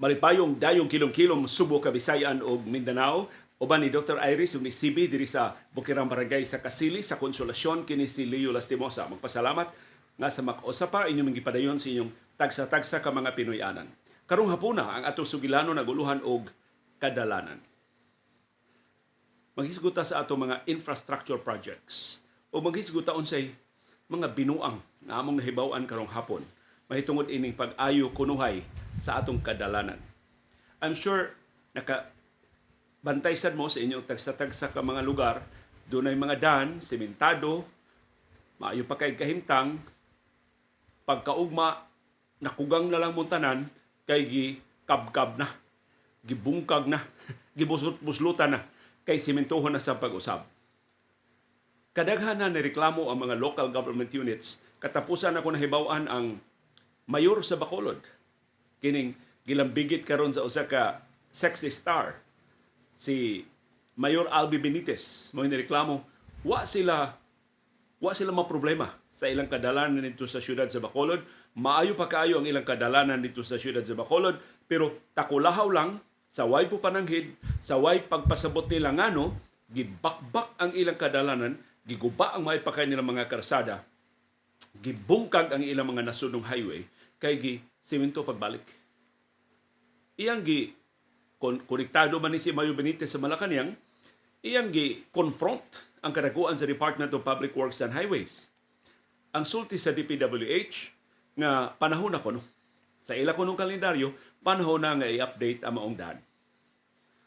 [0.00, 3.28] malipayong dayong kilom-kilom Subo, Kabisayan ug Mindanao
[3.62, 4.18] uban ni Dr.
[4.22, 8.50] Iris ug ni CB diri sa Bukirang Barangay sa Kasili sa Konsolasyon kini si Leo
[8.50, 9.06] Lastimosa.
[9.06, 9.68] Magpasalamat
[10.18, 13.88] nga sa makausap pa inyong gipadayon sa inyong tagsa-tagsa ka mga Pinoyanan.
[14.26, 16.48] Karong hapuna ang atong sugilano naguluhan og
[16.96, 17.60] kadalanan.
[19.52, 23.52] Maghisguta sa ato mga infrastructure projects o maghisguta unsay
[24.08, 26.40] mga binuang nga among nahibaw-an karong hapon
[26.88, 28.60] mahitungod ining pag-ayo kunuhay
[29.00, 30.00] sa atong kadalanan.
[30.82, 31.32] I'm sure
[31.72, 32.10] naka
[33.02, 35.42] bantay sad mo sa inyong tagsa-tagsa ka mga lugar,
[35.90, 37.66] dunay mga dan, sementado,
[38.62, 39.82] maayo pa kay kahimtang,
[41.02, 41.82] pagkaugma,
[42.38, 43.66] nakugang na lang muntanan,
[44.06, 44.46] kay gi
[44.86, 45.50] kabkab na,
[46.22, 47.02] gibungkag na,
[47.58, 48.60] gibuslut-buslutan na,
[49.02, 50.46] kay simentohon na sa pag-usab.
[51.92, 56.38] Kadaghan na nireklamo ang mga local government units, katapusan ako nahibawan ang
[57.10, 58.00] mayor sa Bacolod.
[58.82, 59.14] Kining
[59.46, 62.18] gilambigit karon sa usa ka sexy star
[62.98, 63.46] si
[63.94, 65.30] Mayor Albi Benitez.
[65.30, 66.02] Mo nireklamo
[66.42, 67.14] wa sila
[68.02, 71.22] wa sila ma problema sa ilang kadalanan dito sa syudad sa Bacolod.
[71.54, 76.48] Maayo pa kaayo ang ilang kadalanan dito sa syudad sa Bacolod pero takulahaw lang sa
[76.48, 79.36] way po pananghid sa way pagpasabot nila ngano
[79.68, 81.54] gibakbak ang ilang kadalanan
[81.84, 83.84] giguba ang may pakay nilang mga karsada
[84.80, 86.88] gibungkag ang ilang mga nasunong highway
[87.20, 88.82] kay gi simento pagbalik
[90.22, 90.70] iyang gi
[91.40, 93.74] kon konektado man ni si Mayo Benitez sa Malacañang,
[94.44, 95.64] iyang gi confront
[95.98, 98.46] ang kadakuan sa Department of Public Works and Highways.
[99.34, 100.94] Ang sulti sa DPWH
[101.34, 102.38] nga panahon na kuno
[103.02, 104.14] sa ila kunong kalendaryo,
[104.46, 106.18] panahon na nga i-update ang maong daan.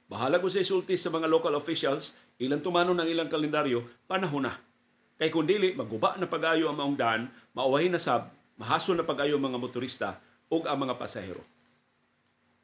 [0.07, 4.55] Bahala ko sa isulti sa mga local officials, ilang tumano ng ilang kalendaryo, panahon na.
[5.19, 9.35] Kay kung dili, maguba na pag-ayo ang maong daan, mauwahin na sab, mahaso na pag-ayo
[9.35, 10.15] ang mga motorista
[10.49, 11.41] ug ang mga pasahero.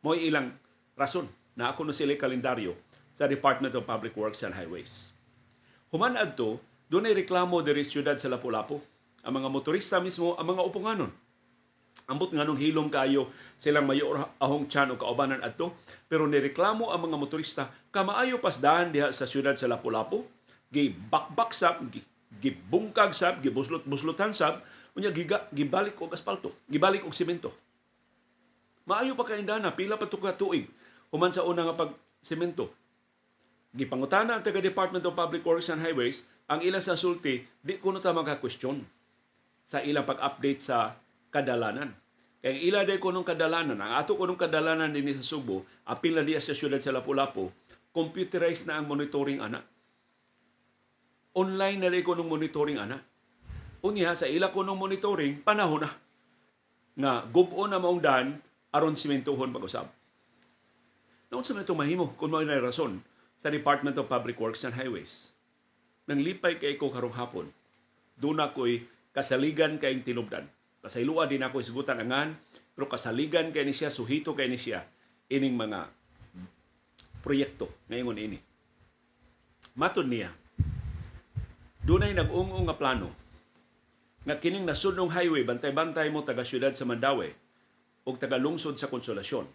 [0.02, 0.54] Mo'y ilang
[0.98, 2.74] rason na ako no sila kalendaryo
[3.14, 5.14] sa Department of Public Works and Highways.
[5.92, 6.58] Human adto,
[6.88, 8.80] doon ay reklamo diri siyudad sa Lapu-Lapu.
[9.22, 11.12] Ang mga motorista mismo, ang mga upunganon.
[12.08, 13.30] Ambot nga nung hilom kayo
[13.60, 15.76] silang mayor ahong tiyan o kaubanan adto,
[16.08, 20.24] pero nireklamo ang mga motorista kamaayo pasdaan diha sa siyudad sa Lapu-Lapu,
[20.72, 21.84] gibakbak sab,
[22.40, 24.64] gibungkag sab, gibuslot-buslotan sab,
[24.96, 27.52] unya giga gibalik og asfalto, gibalik og semento.
[28.86, 30.66] Maayo pa kay na pila pa ka tuig
[31.12, 31.92] human sa una nga pag
[32.24, 32.72] semento.
[33.72, 38.04] Gipangutana ang taga Department of Public Works and Highways ang ilang sa sulti di kuno
[38.04, 38.84] ta maka-question
[39.64, 41.00] sa ilang pag-update sa
[41.32, 41.96] kadalanan.
[42.42, 46.42] Kaya ila day kunong kadalanan, ang ato kunong kadalanan din sa Subo, apil na diya
[46.42, 47.54] sa syudad sa Lapu-Lapu,
[47.94, 49.62] computerized na ang monitoring ana.
[51.38, 52.98] Online na day kunong monitoring ana.
[53.86, 55.92] Unya sa ila kunong monitoring, panahon na
[56.98, 58.02] nga gubo na maong
[58.72, 59.92] aron simentohon pag-usab.
[61.32, 63.04] Noon sa ito mahimo kung may rason
[63.40, 65.32] sa Department of Public Works and Highways.
[66.08, 67.48] Nang lipay kay ko karong hapon,
[68.20, 68.84] doon ako'y
[69.16, 70.48] kasaligan kay tinubdan.
[70.84, 72.36] Kasailua din ako isugutan angan,
[72.76, 74.84] pero kasaligan kay ni siya, suhito kay ni siya,
[75.32, 75.88] ining mga
[77.22, 78.40] proyekto ngayon ini.
[79.78, 80.36] Matod niya,
[81.84, 83.10] doon ay nag-ungo nga plano
[84.22, 87.34] nga kining nasunong highway, bantay-bantay mo taga syudad sa Mandawi
[88.12, 89.48] o taga lungsod sa Konsolasyon.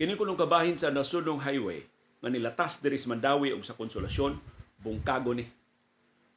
[0.00, 1.84] Kini kunong kabahin sa nasunong highway
[2.24, 4.40] nga nilatas diri sa Mandawi o sa Konsolasyon,
[4.80, 5.44] bungkago ni.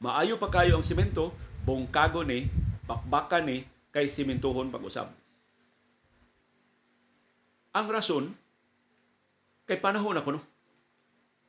[0.04, 1.32] Maayo pa kayo ang simento,
[1.64, 2.52] bungkago ni,
[2.84, 3.64] bakbaka ni,
[3.96, 5.10] kay simentohon pag-usab.
[7.74, 8.36] Ang rason,
[9.64, 10.42] kay panahon ako no,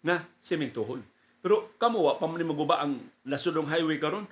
[0.06, 1.02] nga simentohon.
[1.38, 4.26] Pero kamo wa pa man maguba ang nasunong highway karon.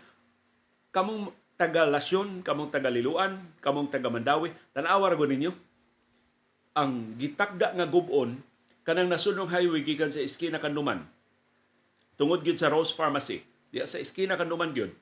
[0.91, 5.53] Kamong taga Lasyon, kamong taga Liluan, kamong taga Mandawi, tan-awar go ninyo.
[6.77, 8.45] Ang gitakda nga gubon
[8.85, 11.03] kanang nasunong highway gikan sa iskina Kanduman.
[12.21, 14.93] Tungod gyud sa Rose Pharmacy, diya sa iskina Kanduman gyud,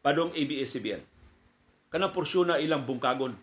[0.00, 1.02] padong ABS-CBN.
[1.90, 3.34] Kanang porsyon na ilang bungkagon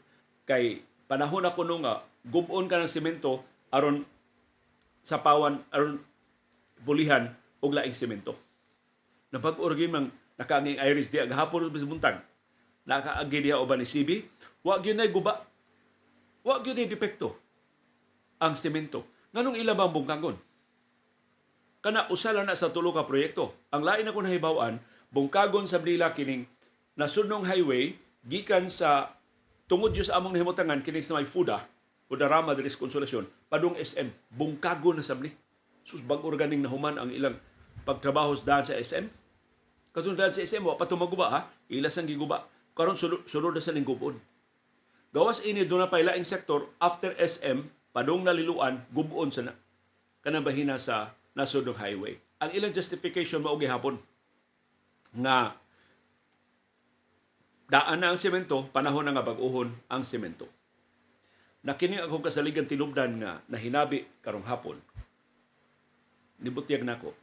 [0.47, 4.07] kay panahon ako nung nga gubon ka ng semento aron
[5.03, 5.99] sa pawan aron
[6.83, 8.35] bulihan og laing semento.
[9.31, 10.07] Napag-orgin mang
[10.39, 12.17] nakaanging iris di agahapon sa buntag.
[12.83, 14.27] Nakaagi diha uban ni CB,
[14.67, 15.39] wa gyud nay guba.
[16.43, 17.39] Wa gyud nay depekto
[18.43, 19.07] ang semento.
[19.31, 20.35] Nganong ila bang bungkagon?
[21.83, 23.55] Kana usala na sa tulo ka proyekto.
[23.71, 24.79] Ang lain ako nahibaw-an,
[25.11, 26.47] bungkagon sa Blila kining
[26.99, 29.15] nasunong highway gikan sa
[29.67, 31.65] tungod sa among nahimutangan kini sa may FUDA,
[32.07, 35.31] Fudarama diri sa Konsolasyon, padung SM, bungkagon na sabni.
[35.83, 37.35] Sus bag organing nahuman ang ilang
[37.83, 39.07] pagtrabaho sa sa SM.
[39.91, 42.47] Daan sa SM, wa pa tumaguba ha, ilas ang giguba.
[42.73, 44.17] Karon sulod, sulod sa ning gubon.
[45.13, 47.61] Gawas ini doon na pay laing sektor after SM
[47.93, 49.53] padong naliluan gubon sa na
[50.25, 52.17] kanang bahina sa nasudong highway.
[52.41, 54.01] Ang ilang justification mao gihapon
[55.13, 55.53] nga
[57.69, 60.49] daan na ang semento, panahon na nga bag-ohon ang semento.
[61.63, 64.81] Nakini akong kasaligan tinubdan nga nahinabi karong hapon.
[66.43, 67.13] Nibutyag nako,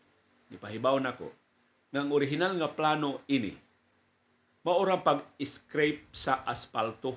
[0.49, 1.29] nipahibaw nako
[1.91, 3.70] nga ang original nga plano ini
[4.61, 7.17] maorang pag-scrape sa asfalto.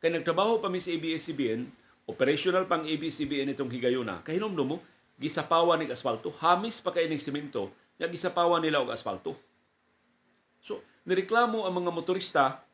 [0.00, 1.68] Kay nagtrabaho pa mi sa ABS-CBN,
[2.08, 4.20] operational pang ABS-CBN itong higayuna.
[4.24, 4.78] Kay hinumdum mo,
[5.16, 9.38] gisapawan ng asfalto, hamis pa kay ng simento, nga gisapawan nila og asfalto.
[10.64, 12.64] So, nireklamo ang mga motorista,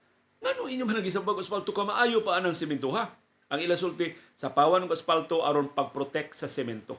[0.41, 3.13] nga no inyo man nagisapag asfalto ka, maayo pa anang simento ha.
[3.51, 6.97] Ang ila sulti, sapawan ng asfalto aron pag-protect sa semento.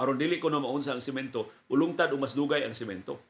[0.00, 3.20] Aron dili ko na maunsa ang semento, ulungtad o mas dugay ang semento.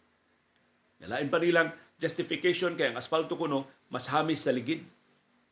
[1.03, 4.83] Nalain pa nilang justification kay ang asfalto kuno mas hamis sa ligid.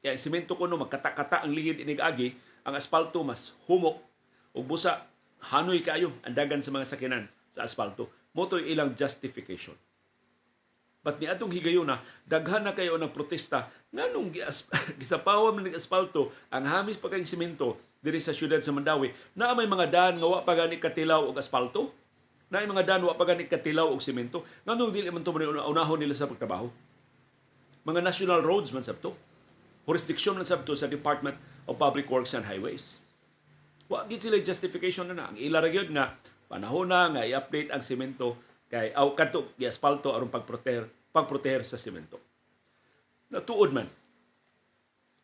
[0.00, 2.32] Kaya ang semento kuno magkata-kata ang ligid inig agi,
[2.64, 4.00] ang asfalto mas humok
[4.56, 5.04] ug busa
[5.52, 8.08] hanoy kayo ang dagan sa mga sakinan sa asfalto.
[8.32, 9.76] Moto ilang justification.
[11.04, 14.34] But ni atong higayuna, daghan na kayo ng protesta nganong
[15.00, 19.56] gisapawan man ng asfalto ang hamis pa kayong semento diri sa syudad sa Mandawi na
[19.56, 21.90] may mga daan nga wa pa gani katilaw og asfalto
[22.48, 26.16] na mga daan wa pa gani katilaw og semento nganong dili man man unahon nila
[26.16, 26.72] sa pagtrabaho.
[27.84, 29.12] Mga national roads man sabto
[29.84, 31.36] jurisdiction man sabto sa Department
[31.68, 33.04] of Public Works and Highways.
[33.88, 35.24] Wa gid sila justification na na.
[35.32, 36.16] Ang ila ra gyud nga
[36.48, 38.36] panahon na nga i-update ang semento
[38.68, 42.20] kay aw kadto gi asfalto aron pagproteher pagproteher sa semento
[43.28, 43.88] natuod man.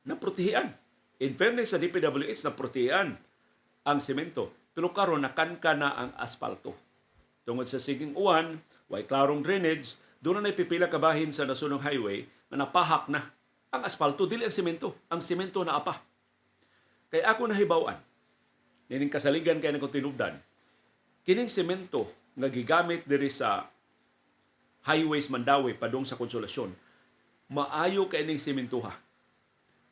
[0.05, 0.69] Naprotehian
[1.21, 3.17] in fairness sa DPWH naprotehian
[3.85, 6.84] ang semento pero karon nakanka na ang asfalto
[7.45, 12.25] tungod sa siging uwan way klarong drainage doon na pipila ka bahin sa nasunong highway
[12.49, 13.29] na napahak na
[13.69, 16.01] ang asfalto dili ang semento ang semento na apa.
[17.13, 18.01] Kay ako nahibawan
[18.89, 20.41] nining kasaligan kay nako tinubdan.
[21.25, 23.69] Kining semento nga gigamit diri sa
[24.85, 26.73] highways Mandawi padung sa konsolasyon
[27.49, 28.97] maayo kay ning sementoha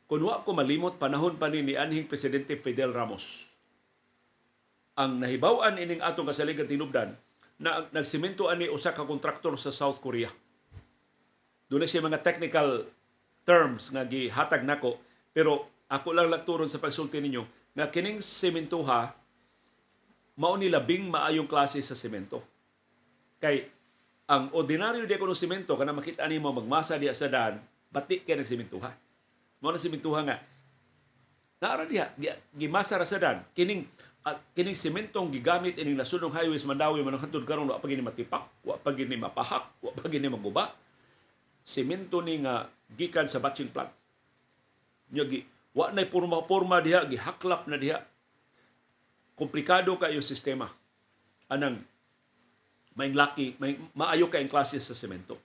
[0.09, 3.23] kung wa ko malimot panahon pa ni anhing presidente Fidel Ramos.
[4.93, 7.17] Ang nahibaw-an ining atong kasaligan tinubdan
[7.63, 10.27] na nagsemento ani usa ka kontraktor sa South Korea
[11.71, 12.85] Doon siya mga technical
[13.47, 14.99] terms nga gihatag nako
[15.33, 17.43] pero ako lang lakturon sa pagsulti ninyo
[17.73, 19.15] nga kining sementoha
[20.37, 22.41] mao ni labing maayong klase sa semento.
[23.37, 23.69] Kay
[24.29, 27.61] ang ordinaryo di kuno semento kana makita nimo magmasa diya sa daan,
[27.93, 28.91] batik kay nagsementoha.
[29.61, 30.37] Mao na sementoha nga
[31.63, 33.87] naara diha gi- gimasa ra sa daan kining
[34.23, 38.47] at kining sementong gigamit ining nasunong highways Mandawi manang hantud karon wa pa gini matipak,
[38.63, 40.71] wa pa gini mapahak, wa pa gini maguba.
[41.63, 43.91] Semento ni nga gikan sa batching plant.
[45.11, 45.43] Nya gi
[45.75, 47.99] wa nay porma-porma diha gihaklap na diha.
[49.35, 50.71] Komplikado kayo sistema.
[51.51, 51.83] Anang
[52.95, 55.35] may laki may maayo kayong klase sa semento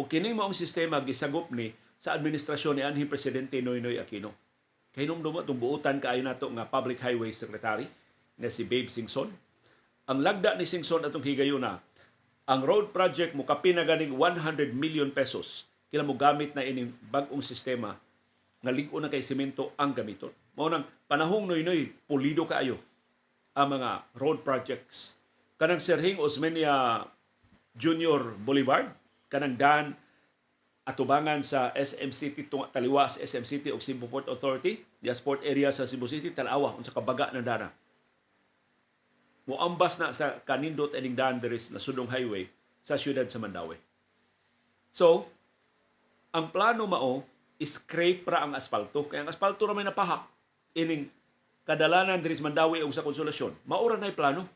[0.00, 1.70] o kining maong sistema gisagop ni
[2.00, 4.32] sa administrasyon ni anhing presidente Noynoy Aquino.
[4.90, 7.86] Kay nung dumo itong buutan kaayo nato nga public highway secretary
[8.40, 9.28] na si Babe Singson
[10.08, 11.78] ang lagda ni Singson atong higayuna
[12.48, 17.44] ang road project mo kapina ganing 100 million pesos kila mo gamit na ining bag-ong
[17.44, 18.00] sistema
[18.60, 22.80] nga lig na kay semento ang gamiton mao nang panahong noynoy pulido kaayo
[23.54, 25.18] ang mga road projects.
[25.60, 27.04] Kanang Serhing Osmeña
[27.76, 28.90] Junior Boulevard,
[29.28, 29.92] kanang Dan
[30.86, 35.70] atubangan sa SM City taliwa sa SM City ug Cebu Port Authority, the sport area
[35.70, 37.68] sa Cebu City tanawa unsa kabaga na dana.
[39.50, 42.46] Moambas na sa kanindot ining daan na sudong highway
[42.86, 43.74] sa siyudad sa Mandawi.
[44.94, 45.26] So,
[46.30, 47.26] ang plano mao
[47.60, 50.24] scrape ra ang asfalto kaya ang asfalto ra may napahak
[50.72, 51.10] ining
[51.66, 53.66] kadalanan diri sa Mandawi ug sa konsolasyon.
[53.66, 54.46] Maura na plano.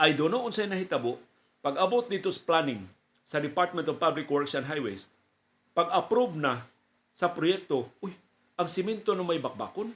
[0.00, 1.16] I don't know unsay nahitabo
[1.60, 2.88] pag abot dito sa planning
[3.28, 5.06] sa Department of Public Works and Highways,
[5.76, 6.64] pag approve na
[7.12, 8.16] sa proyekto, uy,
[8.56, 9.92] ang simento na may bakbakon.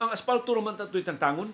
[0.00, 1.52] Ang asfalto naman tato'y tangtangon.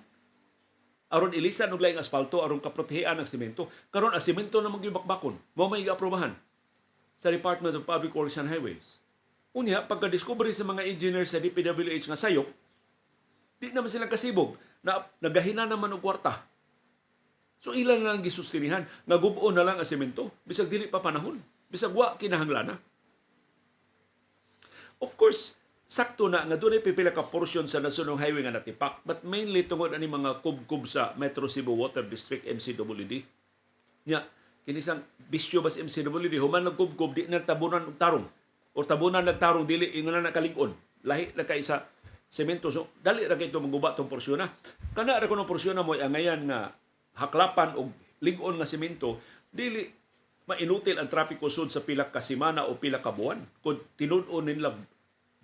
[1.12, 3.68] Aron ilisan og laing asfalto aron kaprotehean ang simento.
[3.92, 6.32] Karon ang simento na mga bakbakon, mo may aprobahan
[7.20, 8.96] sa Department of Public Works and Highways.
[9.52, 12.48] Unya, pagka-discovery sa mga engineers sa DPWH nga sayop,
[13.60, 16.42] di naman silang kasibog na nagahina naman og kwarta.
[17.62, 21.38] So ilan na lang gisustinihan nga gubo na lang ang semento bisag dili pa panahon
[21.70, 22.76] bisag wa kinahanglan na.
[24.98, 25.54] Of course,
[25.92, 29.92] sakto na nga dunay pipila ka portion sa nasunong highway nga natipak but mainly tungod
[29.92, 33.20] ani mga kubkub sa Metro Cebu Water District MCWD.
[34.08, 34.24] Nya
[34.64, 38.24] kinisang bisyo bas MCWD human ng kubkub di na tabunan og tarong
[38.72, 40.72] o tabunan nagtarong dili ingon na nakalig-on
[41.04, 41.84] lahi na kay sa
[42.32, 42.72] semento.
[42.72, 44.48] So, dali ra kito maguba tong porsyon na.
[44.96, 46.72] Kana ra kuno porsyon na mo angayan nga
[47.20, 47.92] haklapan og
[48.24, 49.20] lig-on nga semento,
[49.52, 49.84] dili
[50.48, 53.44] mainutil ang traffic usod sa pila ka semana o pila ka buwan.
[53.60, 54.72] Kung tinud-on nila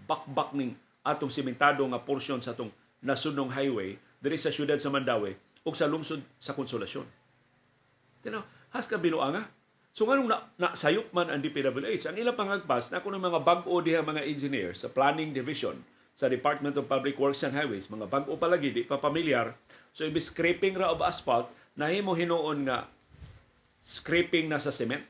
[0.08, 0.72] bakbak ning
[1.04, 2.72] atong sementado nga porsyon sa atong
[3.04, 7.04] nasunong highway diri sa syudad sa Mandawi ug sa lungsod sa Konsolasyon.
[8.24, 9.46] Tinaw, has ka binuanga.
[9.92, 14.02] So nganong na, nasayop man ang DPWH, ang ilang pangagpas na kuno mga bag-o diha
[14.02, 15.78] mga engineers sa planning division
[16.18, 19.54] sa Department of Public Works and Highways, mga bag-o palagi, di pa pamilyar.
[19.94, 21.46] So ibig scraping ra of asphalt,
[21.78, 22.90] nahimo hinuon nga
[23.86, 25.02] scraping na sa cement.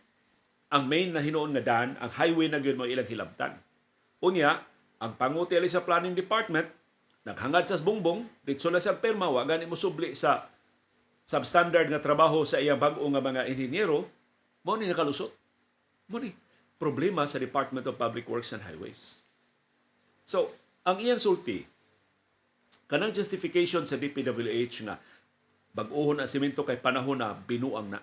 [0.69, 3.57] Ang main na hinuon nga daan, ang highway na gyud mo ilang hilabtan.
[4.21, 4.68] Unya,
[4.99, 6.67] ang panguti ali sa planning department,
[7.23, 10.51] naghangad sa bongbong, ditso na sa perma, wa gani subli sa
[11.29, 14.09] substandard nga trabaho sa iyang bag-o nga mga inhinyero,
[14.67, 15.31] mo ni nakalusot.
[16.09, 16.33] Mo ni
[16.81, 19.21] problema sa Department of Public Works and Highways.
[20.25, 20.51] So,
[20.83, 21.63] ang iyang sulti,
[22.89, 24.97] kanang justification sa DPWH nga
[25.77, 28.01] bag-ohon ang semento kay panahon na binuang na.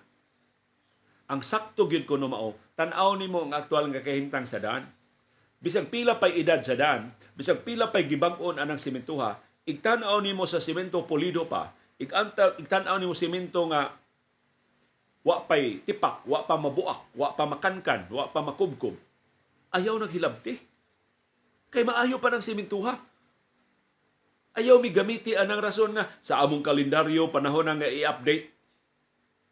[1.25, 4.85] Ang sakto gyud ko no mao, tan-aw nimo ang aktual nga kahimtang sa daan.
[5.59, 10.61] Bisag pila pay edad sa daan, bisag pila pay gibag-on anang sementuha, igtan-aw nimo sa
[10.61, 13.95] semento polido pa, igtan-aw nimo semento nga
[15.25, 18.93] wa pay tipak, wa pa mabuak, wa pa makankan, wa pa makubkob.
[19.73, 20.61] Ayaw naghilabti.
[21.73, 23.01] Kay maayo pa ng sementuha.
[24.55, 28.53] Ayaw mi gamiti anang rason nga sa among kalendaryo panahon na nga i-update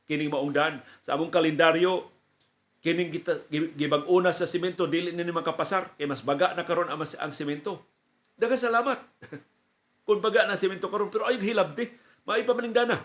[0.07, 0.79] kining maungdan.
[1.03, 2.12] Sa among kalendaryo
[2.83, 3.15] kining
[3.79, 7.79] gibag-una sa semento dili ni makapasar kay mas baga na karon ang, ang semento.
[8.35, 8.99] Daga salamat.
[10.05, 11.87] Kung baga na semento karon pero ayaw hilabti.
[12.27, 12.99] Maay pa maning dana.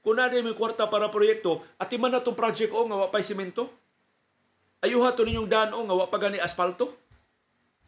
[0.00, 3.22] Kung na may kwarta para proyekto, at man na itong project o nga wa pa'y
[3.22, 3.70] simento.
[4.82, 6.96] Ayuha to ninyong daan o nga wa pa gani asfalto.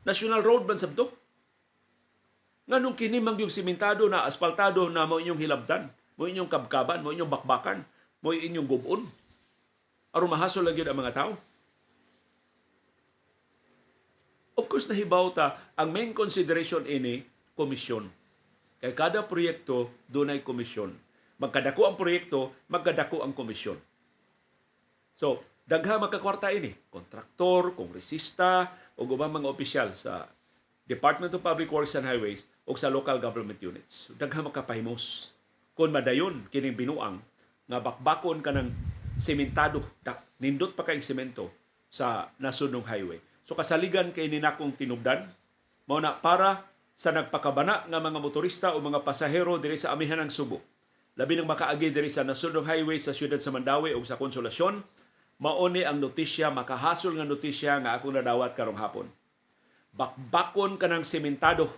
[0.06, 1.10] National road man sabto.
[2.70, 7.10] Nga nung kinimang yung simentado na asfaltado na mo inyong hilabdan, mo inyong kabkaban, mo
[7.10, 7.82] inyong bakbakan,
[8.22, 9.02] mo inyong gubon.
[10.14, 11.32] Aron mahasol lang yun ang mga tao.
[14.54, 17.26] Of course, nahibaw ta, ang main consideration ini,
[17.58, 18.06] komisyon.
[18.78, 20.94] Kay kada proyekto, doon ay komisyon.
[21.42, 23.74] Magkadako ang proyekto, magkadako ang komisyon.
[25.18, 26.70] So, dagha magkakwarta ini.
[26.94, 30.30] Kontraktor, kongresista, o ubang mga opisyal sa
[30.86, 34.14] Department of Public Works and Highways o sa local government units.
[34.14, 35.34] Dagha makapahimos.
[35.74, 37.18] Kung madayon kining binuang
[37.66, 38.70] nga bakbakon ka ng
[39.18, 39.82] sementado,
[40.42, 41.50] nindot pa kay semento
[41.90, 43.22] sa nasunong highway.
[43.44, 45.30] So kasaligan kay ninakong tinubdan
[45.84, 46.64] mao na para
[46.96, 50.62] sa nagpakabana nga mga motorista o mga pasahero diri sa amihan ng Subo.
[51.14, 54.82] Labi nang makaagi diri sa nasunong highway sa siyudad sa Mandawi o sa Konsolasyon,
[55.38, 59.06] mao ni ang notisya makahasol nga notisya nga ako nadawat karong hapon.
[59.94, 61.70] Bakbakon kanang sementado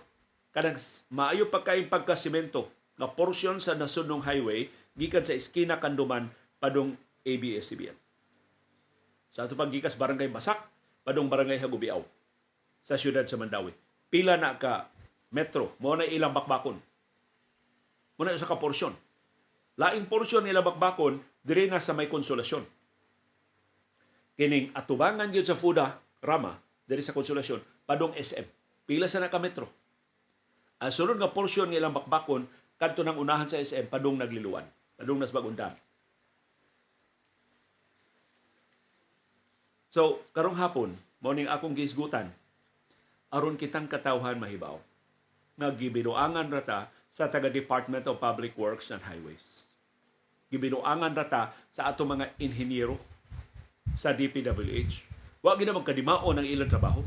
[0.49, 0.81] kanang
[1.13, 2.65] maayo pa kay pagkasemento
[2.97, 6.97] nga porsyon sa nasunong highway gikan sa eskina Kanduman padong
[7.27, 7.97] ABS-CBN.
[9.35, 10.63] Sa ato paggikas barangay Basak
[11.03, 11.99] padong barangay Hagubiaw
[12.79, 13.75] sa siyudad sa Mandawi.
[14.07, 14.87] Pila na ka
[15.35, 16.79] metro mo na ilang bakbakon.
[18.15, 18.95] Mo na sa ka porsyon.
[19.77, 22.63] Laing porsyon nila bakbakon dire na sa may konsolasyon.
[24.39, 26.55] Kining atubangan gyud sa Fuda Rama
[26.87, 28.47] diri sa konsolasyon padong SM.
[28.87, 29.67] Pila sa na ka metro.
[30.79, 32.47] Ang sunod nga porsyon nilang bakbakon
[32.79, 34.65] kadto nang unahan sa SM padung nagliluwan.
[34.97, 35.75] Padung nas bagundan.
[39.97, 40.93] So, karong hapon,
[41.25, 42.29] morning akong gisgutan,
[43.33, 44.77] aron kitang katawhan mahibaw
[45.57, 49.65] nga gibinuangan rata sa taga Department of Public Works and Highways.
[50.53, 52.93] Gibinuangan rata sa ato mga inhinyero
[53.97, 55.01] sa DPWH.
[55.41, 57.01] Wa gina magkadimaon ang ilang trabaho.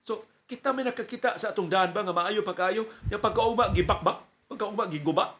[0.00, 4.24] So, kita may nakakita sa atong daan ba nga maayo pa kayo, yung pagkauma gibakbak,
[4.48, 5.36] pagkauma giguba.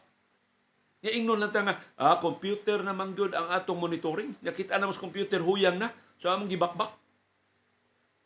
[1.01, 4.37] Ya ingnon lang ta nga, ah, computer naman gyud ang atong monitoring.
[4.45, 5.89] Nakita na mas computer huyang na.
[6.23, 6.95] So among gibakbak.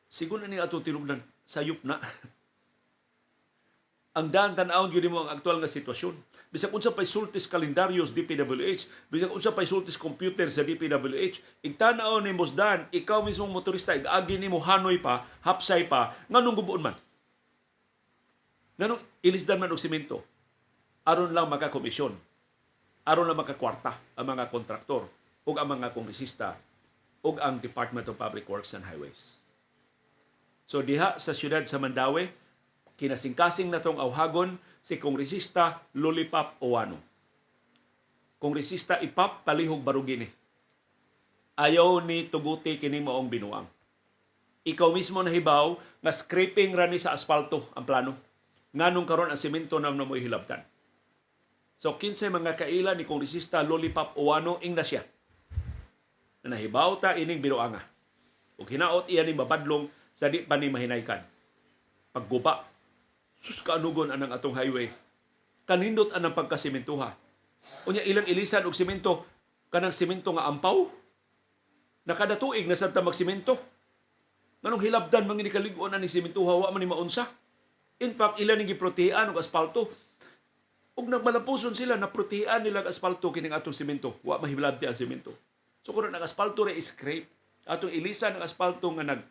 [0.06, 1.18] Siguro na ni atong tinubdan,
[1.50, 1.98] sayop na.
[4.18, 6.14] ang daan tan-awon gyud mo ang aktual nga sitwasyon.
[6.54, 12.38] Bisag unsa pay sultis kalendaryos DPWH, bisag unsa pay sultis computer sa DPWH, igtan-aw ni
[12.54, 16.96] dan, ikaw mismong motorista, igagi nimo hanoy pa, hapsay pa, nganong gubuon man.
[18.78, 20.22] Nganong ilisdan man og semento.
[21.02, 22.14] Aron lang makakomisyon.
[23.10, 25.10] Aron lang makakwarta ang mga kontraktor
[25.50, 26.54] ug ang mga kongresista
[27.24, 29.38] ug ang Department of Public Works and Highways.
[30.68, 32.28] So diha sa siyudad sa Mandawi,
[33.00, 37.00] kinasingkasing na tong awhagon si Kongresista Lollipop Owano.
[38.38, 40.30] Kongresista Ipap Palihog Barugini.
[41.58, 43.66] Ayaw ni tuguti kini maong binuang.
[44.68, 48.14] Ikaw mismo nahibaw nga scraping rani sa asfalto ang plano.
[48.78, 50.62] nganong karon ang semento na mo hilabtan.
[51.82, 55.06] So kinsay mga kaila ni kongresista Lollipop Uwano ing na siya.
[56.48, 57.84] Na nahibaw ta ining binuanga.
[58.56, 61.20] Ug hinaot iya ni mabadlong sa di pa ni mahinaykan.
[62.16, 62.64] Pagguba.
[63.44, 64.88] Sus kaanugon anang atong highway.
[65.68, 67.12] Kanindot anang pagkasimentuha.
[67.84, 69.28] Unya ilang ilisan og simento
[69.68, 70.88] kanang simento nga ampaw.
[72.08, 73.60] Nakada tuig na sa magsimento.
[74.64, 77.28] Nganong hilabdan mangini kaliguan ani simentuha wa man ni maunsa.
[78.00, 79.92] In fact, ilan ni giprotehan og asfalto
[80.98, 85.30] ug nagmalapuson sila na protean nila ang asfalto kining atong semento wa mahilabti ang semento
[85.88, 87.32] so kung ang asfalto ra scrape.
[87.64, 89.24] Atong ilisan ang asfalto nga nag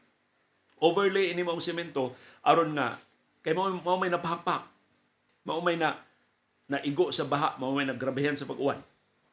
[0.80, 2.96] overlay ini mao semento aron nga
[3.44, 4.64] kay mao, mao may napahakpak.
[5.44, 6.00] Mao may na
[6.72, 8.80] naigo sa baha mao may nagrabehan sa pag-uwan.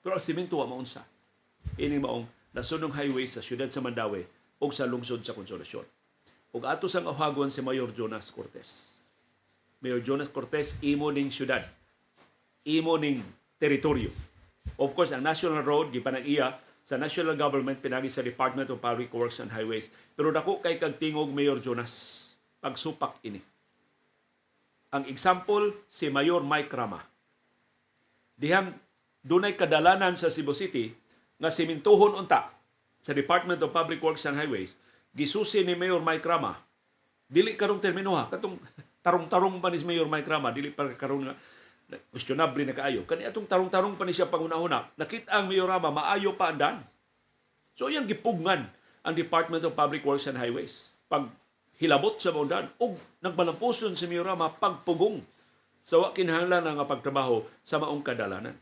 [0.03, 1.07] Pero ang semento wa maunsa.
[1.79, 4.27] Ini maong nasunong highway sa siyudad sa Mandawi
[4.59, 5.87] ug sa lungsod sa Konsolasyon
[6.53, 8.93] ug ato sang ahagon si Mayor Jonas Cortez
[9.83, 11.67] Mayor Jonas Cortez imo ning siyudad.
[12.63, 13.19] Imo ning
[13.59, 14.15] teritoryo.
[14.79, 19.09] Of course, ang national road gipanag iya sa national government pinagi sa Department of Public
[19.15, 19.87] Works and Highways.
[20.19, 22.27] Pero dako kay kag tingog Mayor Jonas
[22.59, 23.39] pagsupak ini.
[24.93, 27.01] Ang example si Mayor Mike Rama.
[28.35, 28.75] Dihang
[29.23, 30.91] dunay kadalanan sa Cebu City
[31.39, 32.51] nga simintuhon unta
[32.99, 34.75] sa Department of Public Works and Highways
[35.15, 36.59] gisusi ni Mayor Mike Rama
[37.29, 38.59] dili karong termino ha katong
[39.05, 41.35] tarong-tarong pa ni Mayor Mike Rama dili pa karon nga
[42.11, 43.05] questionable na kaayo.
[43.05, 46.81] Kani atong tarong-tarong pa ni siya panguna-una, nakita ang Mayorama, maayo pa andan.
[47.77, 48.69] So iyang gipugngan
[49.03, 50.93] ang Department of Public Works and Highways.
[51.11, 51.27] Pag
[51.77, 55.21] hilabot sa maundan, o nagbalampuson si Mayorama pagpugong
[55.83, 58.55] sa wa kinahanglan nga pagtrabaho sa maong kadalanan.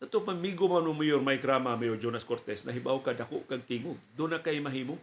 [0.00, 4.00] Ito pamigo man mo Mayor Mike Rama, Mayor Jonas Cortez, nahibaw ka dako kag tingog.
[4.16, 4.96] Doon na kay mahimo.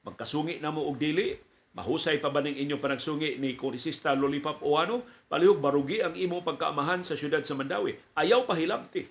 [0.00, 1.36] Magkasungi na mo og dili,
[1.76, 5.04] Mahusay pa ba ning inyong panagsungi ni Kongresista Lollipop Oano?
[5.28, 7.94] Palihog barugi ang imong pagkaamahan sa syudad sa Mandawi.
[8.16, 9.04] Ayaw pahilabti.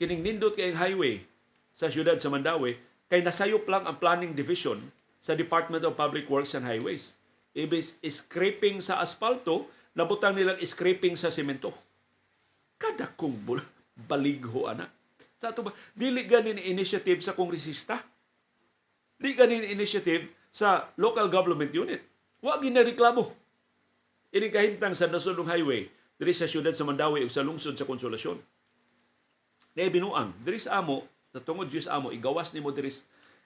[0.00, 1.20] Kining nindot kay highway
[1.76, 2.78] sa syudad sa Mandawi
[3.10, 4.78] kay nasayop lang ang planning division
[5.20, 7.18] sa Department of Public Works and Highways.
[7.52, 11.74] Ibis scraping sa asfalto, nabutang nilang scraping sa semento.
[12.80, 13.42] Kada kong
[14.06, 14.88] baligho ana.
[15.36, 18.00] Sa ato ba, dili ganin initiative sa kongresista.
[19.20, 22.02] Di ganin initiative sa local government unit.
[22.42, 23.30] Wa ginareklamo.
[24.30, 28.38] Ini kahimtang sa Nasunong Highway diri sa siyudad sa Mandawi ug sa lungsod sa Konsolasyon.
[29.74, 32.90] Na binuang diri sa amo sa tungod Dios amo igawas nimo diri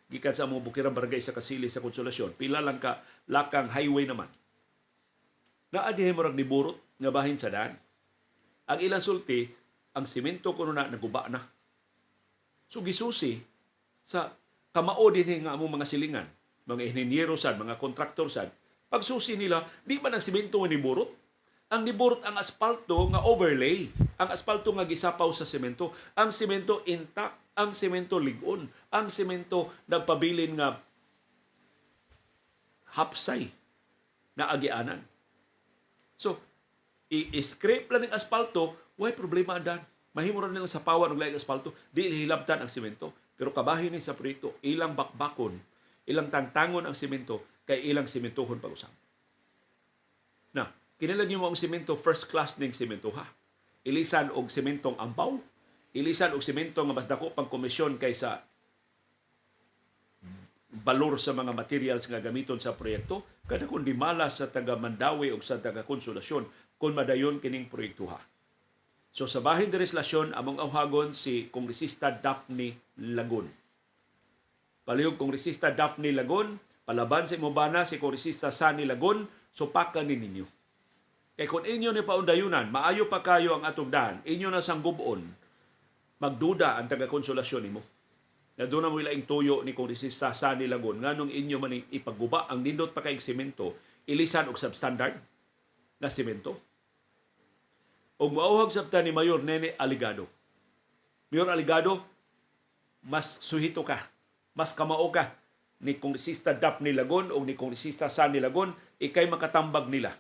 [0.09, 2.37] gikan sa amo bukirang barangay sa Kasili sa Konsolasyon.
[2.37, 4.29] Pila lang ka lakang highway naman.
[5.73, 7.77] Na adihe mo rag niburot nga bahin sa daan.
[8.65, 9.45] Ang ilang sulti,
[9.93, 11.45] ang simento kuno na naguba na.
[12.69, 13.39] So gisusi
[14.05, 14.33] sa
[14.73, 16.29] kamao din nga among mga silingan
[16.65, 18.49] mga inhinyero sad, mga kontraktor sad,
[18.89, 21.11] pagsusi nila, di ba ng simento nga niburot?
[21.73, 23.91] Ang niburot ang asfalto nga overlay.
[24.21, 25.91] Ang asfalto nga gisapaw sa semento.
[26.15, 27.41] Ang semento intact.
[27.59, 28.71] Ang semento ligon.
[28.95, 30.79] Ang semento nagpabilin nga
[32.95, 33.51] hapsay
[34.39, 35.03] na agianan.
[36.15, 36.39] So,
[37.11, 39.83] i-scrape lang ng asfalto, why problema andan?
[40.15, 43.11] Mahimo ra nila sa pawan og laing asfalto, di hilabtan ang semento.
[43.35, 45.59] Pero kabahin ni sa proyekto, ilang bakbakon
[46.09, 48.93] ilang tangtangon ang simento kay ilang simentohon pag-usap.
[50.53, 50.69] Na,
[51.01, 53.25] kinilagyo mo ang simento first class ning simento ha.
[53.85, 55.37] Ilisan og simentong ambaw,
[55.97, 58.45] ilisan og simento nga mas dako pang komisyon kaysa
[60.85, 65.39] balor sa mga materials nga gamiton sa proyekto kada kun dimala sa taga Mandawi o
[65.39, 68.19] sa taga Konsolasyon kung madayon kining proyektuha.
[69.15, 73.47] So sa bahin de reslasyon among awhagon si Kongresista Daphne Lagun
[74.85, 80.47] Palihog Kongresista Daphne Lagon, palaban sa Imobana si Kongresista Sani Lagon, supakan ni ninyo.
[81.35, 85.25] Kay kung inyo ni paundayunan, maayo pa kayo ang atong dahan, inyo na sang gubon,
[86.21, 87.83] magduda ang taga-konsolasyon nimo.
[88.55, 92.61] Na doon na mo ilaing tuyo ni Kongresista Sani Lagon, nganong inyo man ipaguba ang
[92.61, 95.17] nindot pa kay semento, ilisan og substandard
[95.97, 96.61] na semento.
[98.21, 100.29] Og mauhag sabta ni Mayor Nene Aligado.
[101.33, 102.05] Mayor Aligado,
[103.03, 104.14] mas suhito ka
[104.55, 105.35] mas kamao ka
[105.85, 110.15] ni Kongresista Daphne Lagon o ni Kongresista Sani Lagon, ikay makatambag nila.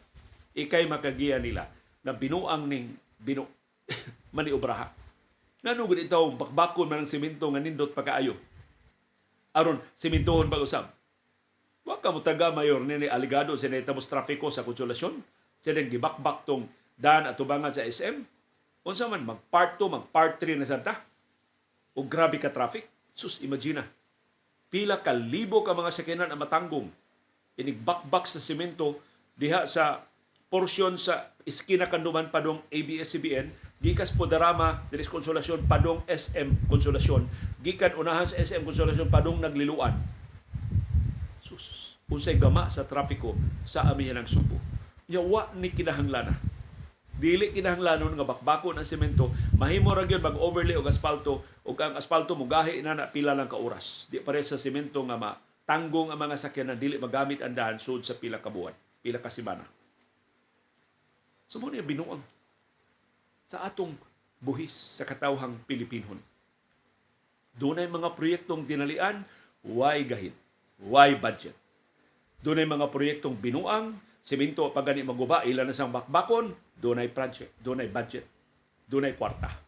[0.55, 1.66] Ikay makagiya nila
[2.05, 3.47] na binuang ning binu
[4.37, 4.92] maniobraha.
[5.64, 8.37] Ngano gud itaw bakbakon man ang simento nga nindot pagkaayo.
[9.57, 10.90] Aron simentohon pag-usab.
[11.88, 15.25] Wa ka mo taga mayor ni Aligado sa netamos trafiko sa konsolasyon.
[15.64, 16.68] Siya gibakbak tong
[17.01, 18.20] daan at tubangan sa SM.
[18.85, 21.01] Unsa man mag part 2, mag part 3 na santa.
[21.97, 22.85] O grabe ka traffic.
[23.16, 23.81] Sus, imagine
[24.72, 26.88] pila ka libo ka mga sakyanan ang matanggong.
[27.55, 28.98] Inigbakbak sa semento
[29.38, 30.03] diha sa
[30.50, 33.50] porsyon sa iskina kanduman padong ABS-CBN
[33.83, 37.27] gikas Podarama diris Konsolasyon padong SM Konsolasyon.
[37.61, 39.98] Gikan unahan sa SM Konsolasyon padong nagliluan.
[41.44, 43.35] Sus unsay gama sa trapiko
[43.66, 44.57] sa amihan ng Subo.
[45.11, 46.55] Nya wa ni kinahanglan
[47.14, 51.95] dili kinahanglanon nga bakbako ng semento mahimo ra gyud mag overlay og asfalto ug ang
[51.95, 54.11] asfalto mo gahi na na pila lang ka oras.
[54.11, 58.03] Di pare sa semento nga ma tanggong ang mga sakyanan dili magamit ang daan sud
[58.03, 59.62] sa pila ka buwan pila ka semana.
[61.47, 62.25] So mo binuang
[63.47, 63.95] sa atong
[64.43, 66.19] buhis sa katawhang Pilipinon
[67.55, 69.23] dunay mga proyektong dinalian
[69.62, 70.35] why gahin?
[70.83, 71.55] Why budget?
[72.43, 77.87] Dunay mga proyektong binuang semento pag gani maguba ila na sang bakbakon dunay project dunay
[77.87, 78.27] budget
[78.88, 79.64] dunay kwarta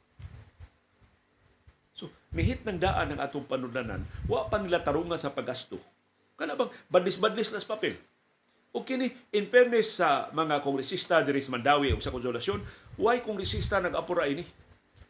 [1.97, 5.81] So, mihit ng daan ng atong panudlanan, wa pa nila tarunga sa paggasto.
[6.37, 7.97] Kana bang badlis-badlis na sa papel.
[8.77, 12.61] O kini, in fairness sa mga kongresista diri sa Mandawi o sa konsolasyon,
[13.01, 14.45] why kongresista nag-apura ini?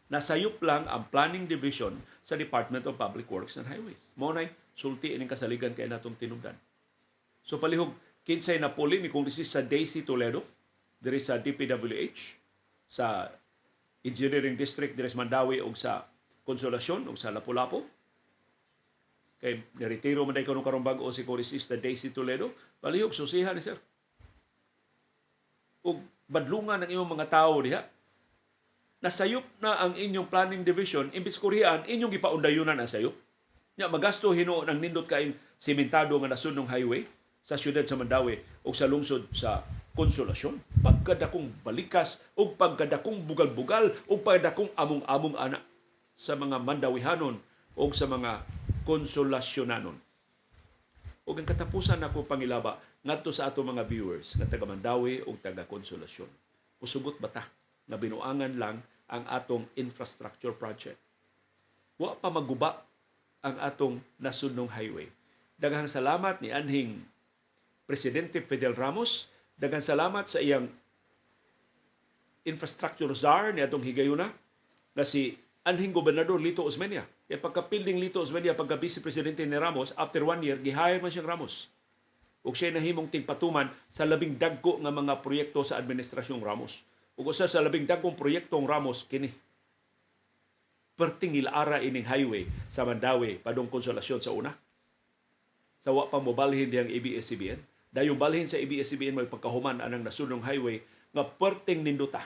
[0.07, 3.99] Nasayop lang ang planning division sa Department of Public Works and Highways.
[4.15, 4.31] Mao
[4.71, 6.55] sulti ining kasaligan kay natong tinubdan.
[7.43, 7.91] So palihog
[8.23, 10.47] kinsay na puli ni kongresista Daisy Toledo
[11.03, 12.19] diri sa DPWH
[12.87, 13.27] sa
[14.05, 16.05] Engineering District diri sa Mandawi o sa
[16.45, 17.83] Konsolasyon o sa Lapu-Lapu.
[19.37, 23.77] Kay niretiro man day karon karong bag-o si kongresista Daisy Toledo, palihog susihan ni sir.
[25.85, 27.81] Ug badlungan ng imong mga tao diha.
[28.97, 33.13] Nasayop na ang inyong planning division, imbis kurihan, inyong gipaundayunan ang sayop.
[33.77, 37.05] Nya magasto hino ng nindot kaing simentado nga nasunong highway
[37.45, 39.61] sa siyudad sa Mandawi o sa lungsod sa
[39.97, 40.61] konsolasyon.
[40.85, 45.65] Pagkadakong balikas o pagkadakong bugal-bugal o pagkadakong among-among anak
[46.13, 47.41] sa mga Mandawihanon
[47.73, 48.45] o sa mga
[48.85, 49.97] konsolasyonanon.
[51.27, 55.67] O ang katapusan ako pangilaba ngadto sa ato mga viewers nga taga Mandawi o taga
[55.67, 56.31] Konsolasyon.
[56.79, 57.43] Usugot bata
[57.83, 58.79] nga binuangan lang
[59.11, 60.95] ang atong infrastructure project.
[61.99, 62.79] Wa pa maguba
[63.43, 65.11] ang atong nasunong highway.
[65.59, 67.03] Daghang salamat ni anhing
[67.87, 69.27] Presidente Fidel Ramos.
[69.57, 70.69] Daghang salamat sa iyang
[72.45, 74.29] infrastructure czar ni atong higayuna
[74.93, 75.33] na si
[75.65, 77.09] anhing gobernador Lito Osmeña.
[77.27, 81.27] Kaya pagka-pilding Lito Osmeña, pagka vice presidente ni Ramos, after one year, gihire man siyang
[81.27, 81.67] Ramos.
[82.47, 86.79] Ug siya nahimong tingpatuman sa labing dagko nga mga proyekto sa administrasyong Ramos.
[87.19, 89.33] Ug usa sa labing dagkong proyektong Ramos kini.
[90.95, 94.55] Perting ilaara ining highway sa Mandawi padung konsolasyon sa una.
[95.83, 97.76] Sa wa pa mobalhin diyang ABS-CBN.
[97.91, 100.83] Dayon balhin sa ABS-CBN may pagkahuman anang nasunong highway
[101.15, 102.21] nga perting ninduta.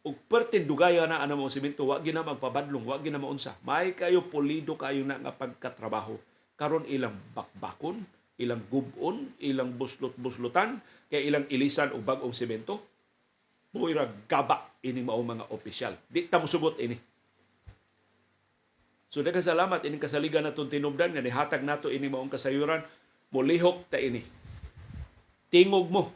[0.00, 3.58] Ug pertin dugaya na ana mo semento wa gina magpabadlong wa gina maunsa.
[3.66, 6.16] May kayo pulido kayo na nga pagkatrabaho.
[6.56, 8.00] Karon ilang bakbakon
[8.40, 10.80] ilang gubon ilang buslot-buslutan
[11.12, 12.80] kay ilang ilisan og bag-ong semento
[13.68, 15.94] buira gaba ining mao mga opisyal.
[16.08, 16.96] Di ta mosugot ini.
[19.12, 22.80] So daghang salamat ining kasaligan naton tinubdan nga nihatag nato ini maong kasayuran.
[23.30, 24.39] Molihok ta ini.
[25.50, 26.14] Tingog mo.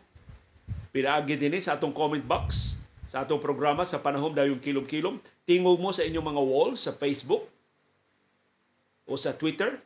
[0.95, 2.79] Pinaagi dinhi sa atong comment box
[3.11, 5.19] sa atong programa sa panahon dayong kilom-kilom.
[5.43, 7.47] Tingog mo sa inyong mga wall sa Facebook
[9.07, 9.79] o sa Twitter.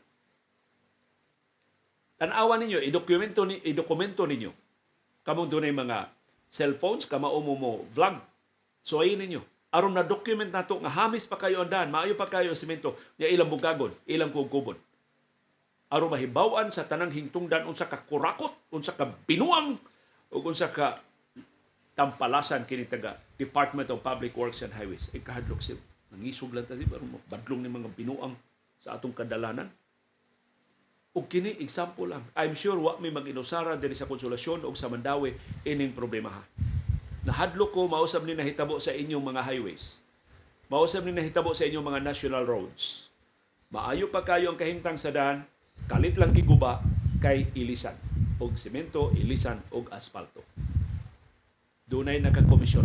[2.20, 4.52] Tanawan ninyo, idokumento, ni, idokumento ninyo.
[5.24, 6.12] Kamong dunay mga
[6.52, 8.20] cellphones, kamao mo vlog.
[8.84, 9.40] So ay ninyo.
[9.68, 13.28] Aron na document nato nga hamis pa kayo andan, maayo pa kayo ang semento, ya
[13.28, 14.80] ilang bugagon, ilang kugkubon.
[15.88, 19.80] Aron mahibawan sa tanang hingtungdan unsa ka kurakot, unsa ka binuang,
[20.28, 21.00] ug unsa ka
[21.96, 25.08] tampalasan kini taga Department of Public Works and Highways.
[25.16, 25.80] Ay kahadlok sila.
[26.12, 28.36] Nangisog lang tayo, pero badlong ni mga binuang
[28.80, 29.68] sa atong kadalanan.
[31.16, 32.24] O kini, example lang.
[32.36, 36.42] I'm sure wa may mag-inusara diri sa konsolasyon o sa Mandawi ining problema ha.
[37.24, 40.00] Nahadlok ko, mausap ni nahitabo sa inyong mga highways.
[40.68, 43.08] Mausap ni nahitabo sa inyong mga national roads.
[43.68, 45.44] Maayo pa kayo ang kahimtang sa daan,
[45.86, 46.82] kalit lang giguba
[47.22, 47.94] kay ilisan.
[48.42, 50.42] Og semento, ilisan, og asfalto
[51.88, 52.84] dunay nakakomisyon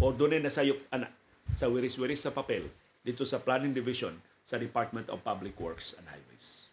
[0.00, 1.12] o dunay nasayop ana
[1.52, 2.72] sa wiris-wiris sa papel
[3.04, 4.16] dito sa Planning Division
[4.48, 6.72] sa Department of Public Works and Highways.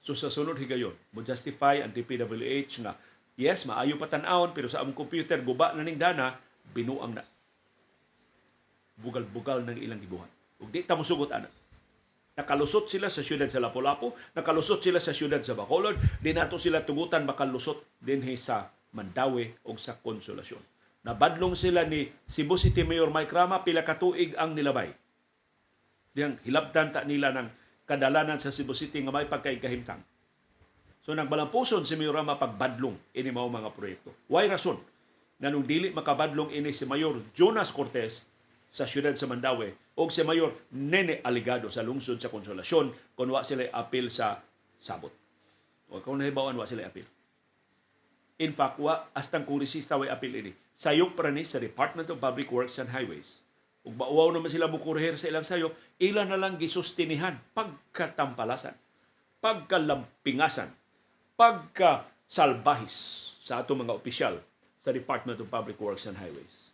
[0.00, 2.96] So sa sunod higayon, mo justify ang DPWH nga
[3.36, 6.40] yes, maayo pa tan-awon pero sa among computer guba na ning dana,
[6.72, 7.24] binuang na.
[8.96, 10.32] Bugal-bugal ng ilang gibuhat.
[10.56, 11.52] Ug di ta mosugot ana.
[12.38, 16.86] Nakalusot sila sa siyudad sa Lapu-Lapu, nakalusot sila sa siyudad sa Bacolod, di nato sila
[16.86, 20.62] tugutan makalusot dinhi sa Mandawi o sa Konsolasyon.
[21.02, 24.94] Nabadlong sila ni Cebu City Mayor Mike Rama pila ka tuig ang nilabay.
[26.14, 27.48] Diyang hilabtan ta nila ng
[27.90, 29.98] kadalanan sa Cebu City nga may pagkaigahimtang.
[31.02, 34.14] So nagbalampuson si Mayor Rama pagbadlong ini mga proyekto.
[34.30, 34.78] Why rason?
[35.38, 38.26] nga nung dili makabadlong ini si Mayor Jonas Cortez
[38.68, 43.40] sa siyudad sa Mandawi o si Mayor Nene Aligado sa lungsod sa Konsolasyon kung wa
[43.40, 44.38] sila apil sa
[44.78, 45.10] sabot.
[45.88, 47.08] O kung nahibawan wa sila apil.
[48.38, 50.52] In fact, wa astang kongresista way apil ini.
[50.78, 53.42] Sayop pa ni sa Department of Public Works and Highways.
[53.82, 58.78] Ug bauaw naman sila mukurher sa ilang sayop, ila na lang gisustinihan pagkatampalasan,
[59.42, 60.70] pagkalampingasan,
[61.34, 62.94] pagkasalbahis
[63.42, 64.38] sa ato mga opisyal
[64.84, 66.67] sa Department of Public Works and Highways.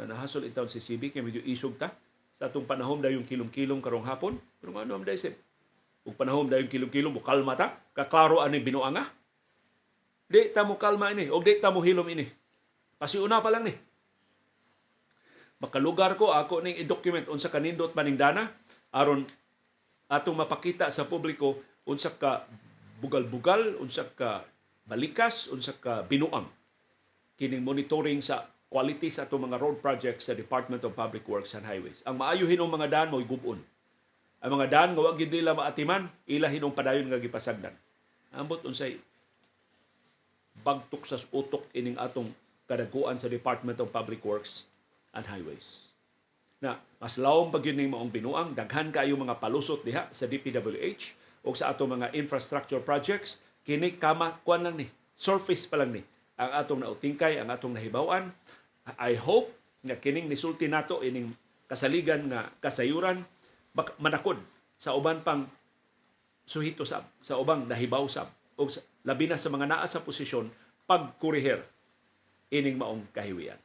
[0.00, 1.92] Na nahasol itaw si CB kay medyo isog ta
[2.40, 4.40] sa atong panahon dayong kilom-kilom karong hapon.
[4.56, 5.36] Pero ano am daysip?
[6.08, 9.04] Ug panahon dayong kilom-kilom mo kalma ta, kaklaro ani binuanga.
[10.24, 12.24] Di ta mo kalma ini, og di ta mo hilom ini.
[12.96, 13.76] Pasiuna pa lang ni.
[15.60, 18.48] Makalugar ko ako ning i-document unsa kanindot maning dana
[18.96, 19.28] aron
[20.08, 22.48] atong mapakita sa publiko unsa ka
[23.04, 24.48] bugal-bugal, unsa ka
[24.88, 26.48] balikas, unsa ka binuang
[27.36, 31.66] kining monitoring sa quality sa atong mga road projects sa Department of Public Works and
[31.66, 32.06] Highways.
[32.06, 33.58] Ang maayo hinong mga daan mo gubon.
[34.40, 37.74] Ang mga daan nga wa gid nila maatiman, ila hinong padayon nga gipasagdan.
[38.30, 39.02] Ambot unsay
[40.62, 42.30] bagtok sa utok ining atong
[42.70, 44.62] kadaguan sa Department of Public Works
[45.18, 45.90] and Highways.
[46.62, 51.18] Na mas lawom pag yun yung maong binuang, daghan kayo mga palusot diha sa DPWH
[51.42, 54.86] o sa atong mga infrastructure projects, kini kama kuan lang ni,
[55.18, 56.06] surface pa lang ni
[56.40, 58.32] ang atong nautingkay, ang atong nahibawan.
[58.96, 59.52] I hope
[59.84, 61.32] nga kining nisulti nato ining
[61.70, 63.22] kasaligan nga kasayuran
[64.02, 64.40] manakod
[64.80, 65.46] sa uban pang
[66.48, 68.26] suhito sab, sa ubang nahibaw sab
[68.58, 68.66] o
[69.06, 70.50] labi na sa mga naa sa posisyon
[70.84, 71.62] pagkuriher
[72.50, 73.56] ining maong kahiwian.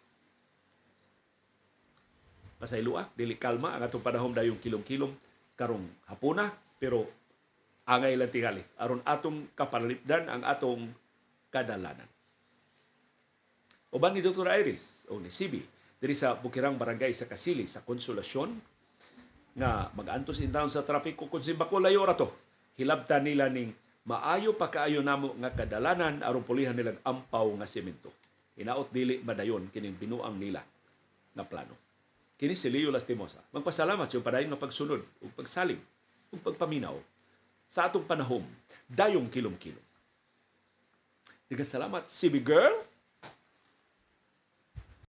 [2.62, 5.12] Pasaylua, dili kalma ang atong panahon dayong kilom-kilom
[5.58, 7.10] karong hapuna pero
[7.90, 10.94] angay lang tingali aron atong kapalipdan ang atong
[11.52, 12.15] kadalanan.
[13.96, 14.44] Uban ni Dr.
[14.52, 15.64] Iris o ni Sibi
[15.96, 18.52] diri sa Bukirang Barangay sa Kasili sa Konsolasyon
[19.56, 22.28] nga mag-antos in town sa trafiko kung simbako layo ra to.
[22.76, 23.72] Hilabtan nila ning
[24.04, 28.12] maayo pa kaayo namo nga kadalanan aron pulihan nilang ampaw nga semento.
[28.60, 30.60] Hinaot dili madayon kining binuang nila
[31.32, 31.80] nga plano.
[32.36, 33.40] Kini si Leo Lastimosa.
[33.56, 35.80] Magpasalamat sa padayon nga pagsunod ug pagsalig
[36.36, 37.00] ug pagpaminaw
[37.72, 38.44] sa atong panahon
[38.92, 39.84] dayong kilom-kilom.
[41.48, 42.76] Diga salamat, CB Girl.